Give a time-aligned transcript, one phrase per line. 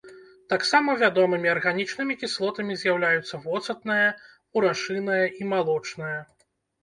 [0.51, 4.09] Таксама вядомымі арганічнымі кіслотамі з'яўляюцца воцатная,
[4.59, 6.19] мурашыная і малочная.